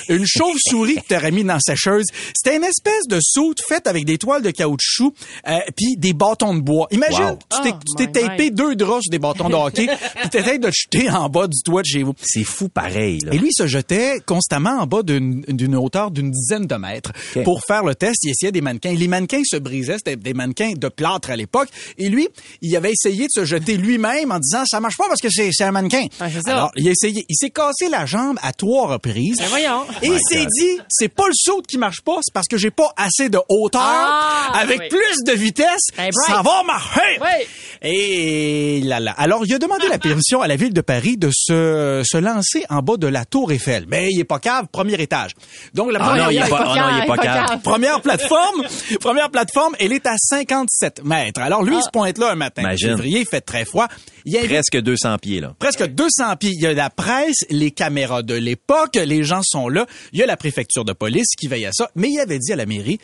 une 0.09 0.25
chauve-souris 0.25 0.95
que 0.95 1.13
t'aurais 1.15 1.31
mis 1.31 1.42
dans 1.47 1.59
sa 1.59 1.73
sécheuse. 1.73 2.05
C'était 2.35 2.57
une 2.57 2.63
espèce 2.63 3.07
de 3.07 3.19
saut 3.21 3.53
faite 3.67 3.87
avec 3.87 4.05
des 4.05 4.17
toiles 4.17 4.41
de 4.41 4.51
caoutchouc 4.51 5.13
euh, 5.47 5.57
puis 5.75 5.95
des 5.97 6.13
bâtons 6.13 6.53
de 6.55 6.61
bois. 6.61 6.87
Imagine, 6.91 7.23
Wow. 7.23 7.39
tu 7.51 7.61
t'es, 7.61 7.73
Oh 7.73 7.79
tu 7.97 8.05
t'es 8.11 8.21
my 8.21 8.27
tapé 8.27 8.49
deux 8.51 8.75
draps 8.75 9.03
sur 9.03 9.11
des 9.11 9.19
bâtons 9.19 9.49
de 9.49 9.55
hockey 9.55 9.87
puis 10.21 10.29
t'essayes 10.29 10.59
de 10.59 10.69
te 10.69 10.73
jeter 10.75 11.09
en 11.09 11.29
bas 11.29 11.47
du 11.47 11.61
toit 11.63 11.81
de 11.81 11.87
chez 11.87 12.03
vous. 12.03 12.13
C'est 12.21 12.43
fou 12.43 12.69
pareil. 12.69 13.19
Là. 13.19 13.33
Et 13.33 13.37
lui 13.37 13.49
il 13.49 13.55
se 13.55 13.67
jetait 13.67 14.19
constamment 14.25 14.79
en 14.79 14.87
bas 14.87 15.03
d'une 15.03 15.41
d'une 15.47 15.75
hauteur 15.75 16.11
d'une 16.11 16.31
dizaine 16.31 16.65
de 16.67 16.75
mètres 16.75 17.11
pour 17.43 17.61
faire 17.65 17.83
le 17.83 17.95
test. 17.95 18.15
Il 18.23 18.31
essayait 18.31 18.51
des 18.51 18.61
mannequins. 18.61 18.91
Et 18.91 18.95
les 18.97 19.07
mannequins 19.07 19.41
se 19.45 19.57
brisaient. 19.57 19.97
C'était 19.97 20.15
des 20.15 20.33
mannequins 20.33 20.73
de 20.75 20.87
plâtre 20.89 21.29
à 21.29 21.35
l'époque. 21.35 21.69
Et 21.97 22.09
lui, 22.09 22.27
il 22.61 22.75
avait 22.75 22.91
essayé 22.91 23.25
de 23.25 23.31
se 23.31 23.45
jeter 23.45 23.77
lui-même 23.77 24.31
en 24.31 24.39
disant 24.39 24.63
ça 24.65 24.79
marche 24.79 24.97
pas 24.97 25.07
parce 25.07 25.21
que 25.21 25.29
c'est 25.29 25.49
c'est 25.51 25.63
un 25.63 25.71
mannequin. 25.71 26.05
Ah. 26.19 26.27
Alors, 26.45 26.71
il 26.75 26.87
a 26.87 26.91
essayé. 26.91 27.25
Il 27.29 27.35
s'est 27.35 27.49
cassé 27.49 27.89
la 27.89 28.05
jambe 28.05 28.37
à 28.41 28.53
trois 28.53 28.87
reprises. 28.87 29.37
Ben 29.37 29.47
voyons. 29.49 29.83
Et 30.01 30.07
il 30.07 30.19
s'est 30.27 30.45
dit, 30.45 30.79
c'est 30.89 31.09
pas 31.09 31.27
le 31.27 31.32
saut 31.33 31.61
qui 31.67 31.77
marche 31.77 32.01
pas, 32.01 32.17
c'est 32.21 32.33
parce 32.33 32.47
que 32.47 32.57
j'ai 32.57 32.71
pas 32.71 32.91
assez 32.97 33.29
de 33.29 33.39
hauteur. 33.49 33.81
Ah, 33.83 34.51
avec 34.59 34.79
oui. 34.81 34.89
plus 34.89 35.23
de 35.25 35.31
vitesse, 35.33 35.87
Ben, 35.97 36.09
ça 36.11 36.41
va 36.41 36.63
marcher. 36.63 37.19
Oui. 37.21 37.45
Et 37.81 38.81
là, 38.83 38.99
là. 38.99 39.11
Alors, 39.17 39.45
il 39.45 39.53
a 39.53 39.59
demandé 39.59 39.87
la 39.87 39.97
permission 39.99 40.41
à 40.41 40.47
la 40.47 40.55
ville 40.55 40.73
de 40.73 40.81
Paris 40.81 41.17
de 41.17 41.29
se, 41.33 42.01
se 42.05 42.17
lancer 42.17 42.63
en 42.69 42.79
bas 42.81 42.97
de 42.97 43.07
la 43.07 43.25
tour 43.25 43.51
Eiffel. 43.51 43.85
Mais 43.87 44.09
il 44.11 44.19
est 44.19 44.23
pas 44.25 44.39
cave, 44.39 44.67
premier 44.71 45.01
étage. 45.01 45.31
Donc, 45.73 45.91
la 45.91 45.99
Ah 46.01 46.07
première, 46.07 46.25
non, 46.25 46.31
il 46.31 46.37
est 46.37 46.49
pas, 46.49 46.63
ah 46.65 46.75
non, 46.91 46.97
il 46.97 47.03
est 47.03 47.07
pas 47.07 47.17
cave. 47.23 47.45
cave. 47.49 47.61
première 47.61 48.01
plateforme, 48.01 48.63
première 48.99 49.29
plateforme, 49.29 49.75
elle 49.79 49.93
est 49.93 50.05
à 50.05 50.15
57 50.17 51.03
mètres. 51.03 51.41
Alors, 51.41 51.63
lui, 51.63 51.75
il 51.77 51.81
se 51.83 51.89
pointe 51.89 52.17
là 52.17 52.31
un 52.31 52.35
matin. 52.35 52.61
Imagine. 52.61 52.89
Février, 52.89 53.19
il 53.21 53.27
fait 53.27 53.41
très 53.41 53.65
froid. 53.65 53.87
Il 54.25 54.37
invite 54.37 54.49
Presque 54.53 54.77
200 54.79 55.17
pieds, 55.17 55.41
là. 55.41 55.53
presque 55.59 55.85
200 55.85 56.35
pieds. 56.37 56.51
Il 56.53 56.61
y 56.61 56.67
a 56.67 56.73
la 56.73 56.89
presse, 56.89 57.35
les 57.49 57.71
caméras 57.71 58.21
de 58.23 58.33
l'époque, 58.35 58.95
les 58.95 59.23
gens 59.23 59.41
sont 59.43 59.67
là. 59.67 59.85
Il 60.13 60.19
y 60.19 60.23
a 60.23 60.25
la 60.25 60.37
préfecture 60.37 60.85
de 60.85 60.93
police 60.93 61.22
qui 61.37 61.47
veille 61.47 61.65
à 61.65 61.71
ça. 61.71 61.89
Mais 61.95 62.09
il 62.09 62.19
avait 62.19 62.39
dit 62.39 62.53
à 62.53 62.55
la 62.55 62.65
mairie, 62.65 62.99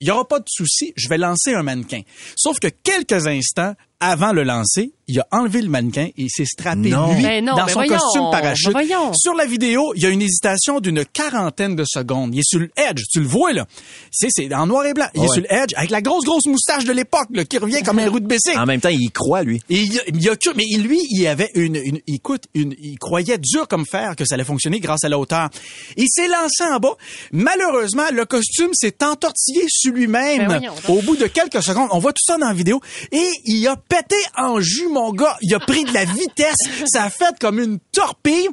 il 0.00 0.08
y 0.08 0.10
aura 0.10 0.26
pas 0.26 0.40
de 0.40 0.48
souci, 0.48 0.92
je 0.96 1.08
vais 1.08 1.18
lancer 1.18 1.54
un 1.54 1.62
mannequin. 1.62 2.02
Sauf 2.36 2.58
que 2.58 2.68
quelques 2.68 3.26
instants 3.26 3.74
avant 4.10 4.32
le 4.32 4.42
lancer, 4.42 4.92
il 5.06 5.20
a 5.20 5.26
enlevé 5.32 5.60
le 5.60 5.68
mannequin 5.68 6.06
et 6.06 6.12
il 6.16 6.30
s'est 6.30 6.46
strappé 6.46 6.88
Non. 6.90 7.12
lui 7.14 7.22
Mais 7.22 7.40
non, 7.42 7.54
dans 7.56 7.66
mais 7.66 7.72
son 7.72 7.80
voyons, 7.80 7.98
costume 7.98 8.22
parachute. 8.30 8.66
mais 8.68 8.72
voyons. 8.86 9.12
Sur 9.14 9.34
la 9.34 9.44
vidéo, 9.44 9.92
il 9.96 10.02
y 10.02 10.06
a 10.06 10.08
une 10.08 10.22
hésitation 10.22 10.80
d'une 10.80 11.04
quarantaine 11.04 11.76
de 11.76 11.84
secondes. 11.84 12.34
Il 12.34 12.38
est 12.40 12.46
sur 12.48 12.58
le 12.60 12.70
edge, 12.76 13.02
tu 13.12 13.20
le 13.20 13.26
vois 13.26 13.52
là. 13.52 13.66
C'est 14.10 14.28
c'est 14.30 14.52
en 14.54 14.66
noir 14.66 14.86
et 14.86 14.94
blanc. 14.94 15.06
Il 15.14 15.20
est 15.20 15.22
Ouais. 15.24 15.28
sur 15.34 15.42
le 15.42 15.52
edge 15.52 15.72
avec 15.76 15.90
la 15.90 16.00
grosse 16.00 16.24
grosse 16.24 16.46
moustache 16.46 16.84
de 16.84 16.92
l'époque 16.92 17.28
qui 17.48 17.58
revient 17.58 17.82
comme 17.82 17.98
un 17.98 18.08
roue 18.08 18.20
de 18.20 18.26
bicycle. 18.26 18.58
En 18.58 18.64
même 18.66 18.80
temps, 18.80 18.88
il 18.88 19.02
y 19.02 19.10
croit, 19.10 19.42
lui. 19.42 19.60
Et 19.68 19.80
il, 19.80 19.92
y 19.92 19.98
a- 19.98 20.02
il 20.06 20.28
a 20.30 20.36
que, 20.36 20.50
mais 20.56 20.64
lui, 20.78 21.00
il 21.10 21.26
avait 21.26 21.50
une, 21.54 21.76
une 21.76 22.00
écoute, 22.06 22.44
une, 22.54 22.74
il 22.82 22.98
croyait 22.98 23.38
dur 23.38 23.68
comme 23.68 23.84
fer 23.84 24.16
que 24.16 24.24
ça 24.24 24.34
allait 24.36 24.44
fonctionner 24.44 24.80
grâce 24.80 25.04
à 25.04 25.08
la 25.10 25.18
hauteur. 25.18 25.50
Il 25.98 26.06
s'est 26.08 26.28
lancé 26.28 26.64
en 26.72 26.78
bas. 26.78 26.96
Malheureusement, 27.32 28.04
le 28.12 28.24
costume 28.24 28.70
s'est 28.72 28.96
entortillé 29.04 29.64
sur 29.68 29.92
Ben 29.92 29.98
lui-même 29.98 30.60
au 30.88 31.02
bout 31.02 31.16
de 31.16 31.26
quelques 31.26 31.62
secondes. 31.62 31.88
On 31.92 31.98
voit 31.98 32.12
tout 32.12 32.24
ça 32.26 32.38
dans 32.38 32.48
la 32.48 32.54
vidéo. 32.54 32.80
Et 33.12 33.28
il 33.44 33.66
a 33.68 33.76
pété 33.96 34.16
en 34.36 34.60
jus, 34.60 34.88
mon 34.88 35.12
gars. 35.12 35.36
Il 35.42 35.54
a 35.54 35.60
pris 35.60 35.84
de 35.84 35.92
la 35.92 36.04
vitesse. 36.04 36.56
ça 36.86 37.04
a 37.04 37.10
fait 37.10 37.38
comme 37.40 37.58
une 37.58 37.78
torpille. 37.92 38.48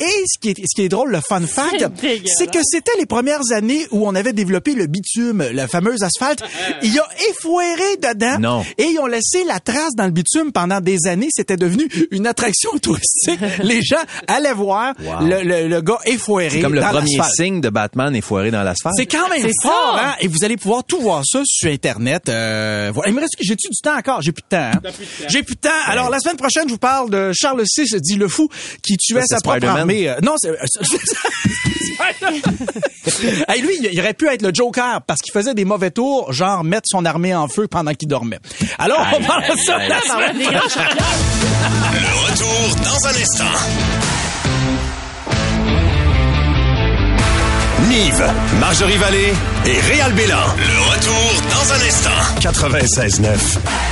Et 0.00 0.24
ce 0.26 0.38
qui 0.40 0.50
est, 0.50 0.56
ce 0.58 0.74
qui 0.74 0.82
est 0.82 0.88
drôle, 0.88 1.10
le 1.12 1.20
fun 1.20 1.40
fact, 1.46 1.84
c'est 2.36 2.50
que 2.50 2.58
c'était 2.62 2.92
les 2.98 3.06
premières 3.06 3.52
années 3.52 3.86
où 3.90 4.06
on 4.06 4.14
avait 4.14 4.32
développé 4.32 4.74
le 4.74 4.86
bitume, 4.86 5.44
le 5.52 5.66
fameux 5.66 5.94
asphalte. 6.02 6.42
Il 6.82 6.98
a 6.98 7.06
effoiré 7.30 7.96
dedans. 8.02 8.38
Non. 8.40 8.64
Et 8.78 8.84
ils 8.84 8.98
ont 8.98 9.06
laissé 9.06 9.44
la 9.44 9.60
trace 9.60 9.94
dans 9.96 10.04
le 10.04 10.10
bitume 10.10 10.52
pendant 10.52 10.80
des 10.80 11.06
années. 11.06 11.28
C'était 11.30 11.56
devenu 11.56 11.88
une 12.10 12.26
attraction 12.26 12.70
touristique. 12.82 13.38
Les 13.62 13.82
gens 13.82 13.96
allaient 14.28 14.52
voir 14.52 14.92
Wow. 15.02 15.26
le, 15.26 15.42
le, 15.42 15.68
le 15.68 15.80
gars 15.80 15.98
effoiré 16.04 16.50
C'est 16.50 16.60
comme 16.60 16.74
le 16.74 16.80
premier 16.80 17.18
signe 17.34 17.60
de 17.60 17.68
Batman 17.70 18.14
effoiré 18.14 18.50
dans 18.50 18.62
l'asphalte. 18.62 18.94
C'est 18.96 19.06
quand 19.06 19.28
même 19.28 19.48
fort, 19.62 19.96
ça. 19.96 20.08
hein? 20.10 20.14
Et 20.20 20.28
vous 20.28 20.44
allez 20.44 20.56
pouvoir 20.56 20.84
tout 20.84 21.00
voir 21.00 21.22
ça 21.24 21.40
sur 21.44 21.70
Internet. 21.70 22.28
Euh, 22.28 22.90
voilà. 22.94 23.10
Il 23.10 23.14
me 23.14 23.20
reste, 23.20 23.34
j'ai-tu 23.40 23.68
du 23.68 23.76
temps 23.82 23.96
encore? 23.96 24.22
J'ai 24.22 24.32
plus 24.32 24.42
de 24.42 24.48
temps, 24.48 24.70
hein? 24.72 24.80
J'ai 25.28 25.42
plus 25.42 25.54
de 25.54 25.60
temps. 25.60 25.70
Alors, 25.86 26.10
la 26.10 26.18
semaine 26.18 26.36
prochaine, 26.36 26.64
je 26.66 26.72
vous 26.72 26.78
parle 26.78 27.10
de 27.10 27.32
Charles 27.34 27.62
VI, 27.76 28.00
dit 28.00 28.16
le 28.16 28.28
fou, 28.28 28.48
qui 28.82 28.96
tuait 28.96 29.20
Ça, 29.22 29.36
sa 29.36 29.40
propre 29.40 29.66
armée. 29.66 30.08
Euh, 30.08 30.16
non, 30.22 30.34
c'est, 30.38 30.50
hey, 33.48 33.62
lui, 33.62 33.78
il 33.92 34.00
aurait 34.00 34.14
pu 34.14 34.28
être 34.28 34.42
le 34.42 34.50
Joker 34.52 35.02
parce 35.02 35.20
qu'il 35.20 35.32
faisait 35.32 35.54
des 35.54 35.64
mauvais 35.64 35.90
tours, 35.90 36.32
genre 36.32 36.64
mettre 36.64 36.86
son 36.86 37.04
armée 37.04 37.34
en 37.34 37.48
feu 37.48 37.68
pendant 37.68 37.94
qu'il 37.94 38.08
dormait. 38.08 38.40
Alors, 38.78 39.06
on 39.16 39.22
parle 39.22 39.42
de 39.42 39.56
ça 39.58 39.76
aïe. 39.76 39.88
la 39.88 40.00
semaine. 40.00 40.38
Le 40.38 42.30
retour 42.30 42.76
dans 42.84 43.06
un 43.06 43.22
instant. 43.22 43.44
Nive, 47.88 48.24
Marjorie 48.60 48.96
Vallée 48.96 49.32
et 49.66 49.80
Réal 49.80 50.12
Bélan. 50.12 50.36
Le 50.56 50.90
retour 50.94 51.42
dans 51.50 51.72
un 51.72 51.80
instant. 51.86 52.10
96.9. 52.40 53.91